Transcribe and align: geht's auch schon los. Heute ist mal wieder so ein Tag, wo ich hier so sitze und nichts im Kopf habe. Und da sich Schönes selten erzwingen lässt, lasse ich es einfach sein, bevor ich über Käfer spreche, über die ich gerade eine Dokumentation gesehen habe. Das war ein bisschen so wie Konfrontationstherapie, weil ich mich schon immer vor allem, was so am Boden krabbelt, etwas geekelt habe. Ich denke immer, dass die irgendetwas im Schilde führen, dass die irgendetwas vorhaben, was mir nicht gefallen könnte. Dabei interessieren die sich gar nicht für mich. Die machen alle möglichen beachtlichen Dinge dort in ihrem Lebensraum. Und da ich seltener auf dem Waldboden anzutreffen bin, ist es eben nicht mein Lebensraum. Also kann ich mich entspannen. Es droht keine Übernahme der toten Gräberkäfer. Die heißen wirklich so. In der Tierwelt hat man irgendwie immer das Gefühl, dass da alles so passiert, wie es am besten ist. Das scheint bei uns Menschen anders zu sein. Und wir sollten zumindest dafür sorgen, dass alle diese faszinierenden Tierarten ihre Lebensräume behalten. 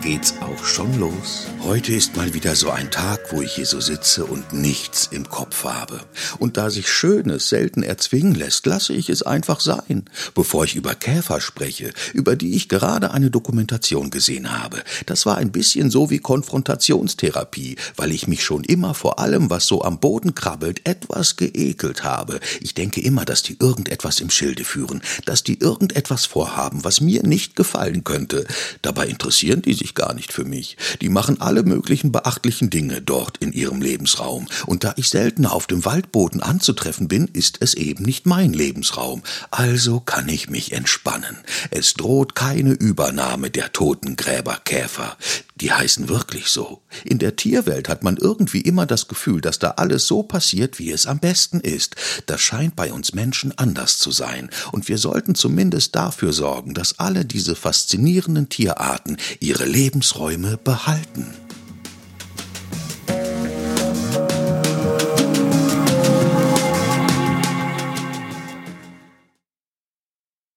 geht's 0.00 0.34
auch 0.40 0.64
schon 0.64 0.98
los. 0.98 1.46
Heute 1.62 1.92
ist 1.92 2.16
mal 2.16 2.32
wieder 2.32 2.54
so 2.54 2.70
ein 2.70 2.90
Tag, 2.90 3.20
wo 3.30 3.42
ich 3.42 3.52
hier 3.52 3.66
so 3.66 3.80
sitze 3.80 4.24
und 4.24 4.52
nichts 4.52 5.08
im 5.10 5.28
Kopf 5.28 5.64
habe. 5.64 6.00
Und 6.38 6.56
da 6.56 6.70
sich 6.70 6.88
Schönes 6.88 7.48
selten 7.48 7.82
erzwingen 7.82 8.34
lässt, 8.34 8.66
lasse 8.66 8.92
ich 8.92 9.10
es 9.10 9.22
einfach 9.22 9.60
sein, 9.60 10.04
bevor 10.34 10.64
ich 10.64 10.76
über 10.76 10.94
Käfer 10.94 11.40
spreche, 11.40 11.92
über 12.14 12.36
die 12.36 12.54
ich 12.54 12.68
gerade 12.68 13.10
eine 13.10 13.30
Dokumentation 13.30 14.10
gesehen 14.10 14.52
habe. 14.58 14.82
Das 15.06 15.26
war 15.26 15.36
ein 15.36 15.52
bisschen 15.52 15.90
so 15.90 16.10
wie 16.10 16.18
Konfrontationstherapie, 16.18 17.76
weil 17.96 18.12
ich 18.12 18.28
mich 18.28 18.44
schon 18.44 18.64
immer 18.64 18.94
vor 18.94 19.18
allem, 19.18 19.50
was 19.50 19.66
so 19.66 19.82
am 19.82 20.00
Boden 20.00 20.34
krabbelt, 20.34 20.88
etwas 20.88 21.36
geekelt 21.36 22.04
habe. 22.04 22.40
Ich 22.60 22.74
denke 22.74 23.00
immer, 23.00 23.24
dass 23.24 23.42
die 23.42 23.56
irgendetwas 23.58 24.20
im 24.20 24.30
Schilde 24.30 24.64
führen, 24.64 25.02
dass 25.24 25.42
die 25.42 25.58
irgendetwas 25.60 26.24
vorhaben, 26.24 26.84
was 26.84 27.00
mir 27.00 27.24
nicht 27.24 27.56
gefallen 27.56 28.04
könnte. 28.04 28.46
Dabei 28.82 29.08
interessieren 29.08 29.62
die 29.62 29.74
sich 29.74 29.87
gar 29.94 30.14
nicht 30.14 30.32
für 30.32 30.44
mich. 30.44 30.76
Die 31.00 31.08
machen 31.08 31.40
alle 31.40 31.62
möglichen 31.62 32.12
beachtlichen 32.12 32.70
Dinge 32.70 33.02
dort 33.02 33.38
in 33.38 33.52
ihrem 33.52 33.82
Lebensraum. 33.82 34.46
Und 34.66 34.84
da 34.84 34.94
ich 34.96 35.08
seltener 35.08 35.52
auf 35.52 35.66
dem 35.66 35.84
Waldboden 35.84 36.42
anzutreffen 36.42 37.08
bin, 37.08 37.28
ist 37.32 37.58
es 37.60 37.74
eben 37.74 38.04
nicht 38.04 38.26
mein 38.26 38.52
Lebensraum. 38.52 39.22
Also 39.50 40.00
kann 40.00 40.28
ich 40.28 40.50
mich 40.50 40.72
entspannen. 40.72 41.38
Es 41.70 41.94
droht 41.94 42.34
keine 42.34 42.72
Übernahme 42.72 43.50
der 43.50 43.72
toten 43.72 44.16
Gräberkäfer. 44.16 45.16
Die 45.60 45.72
heißen 45.72 46.08
wirklich 46.08 46.48
so. 46.48 46.82
In 47.04 47.18
der 47.18 47.34
Tierwelt 47.34 47.88
hat 47.88 48.04
man 48.04 48.16
irgendwie 48.16 48.60
immer 48.60 48.86
das 48.86 49.08
Gefühl, 49.08 49.40
dass 49.40 49.58
da 49.58 49.72
alles 49.72 50.06
so 50.06 50.22
passiert, 50.22 50.78
wie 50.78 50.92
es 50.92 51.06
am 51.06 51.18
besten 51.18 51.60
ist. 51.60 51.96
Das 52.26 52.40
scheint 52.40 52.76
bei 52.76 52.92
uns 52.92 53.12
Menschen 53.12 53.56
anders 53.58 53.98
zu 53.98 54.12
sein. 54.12 54.50
Und 54.70 54.88
wir 54.88 54.98
sollten 54.98 55.34
zumindest 55.34 55.96
dafür 55.96 56.32
sorgen, 56.32 56.74
dass 56.74 57.00
alle 57.00 57.24
diese 57.24 57.56
faszinierenden 57.56 58.48
Tierarten 58.48 59.16
ihre 59.40 59.64
Lebensräume 59.64 60.58
behalten. 60.58 61.26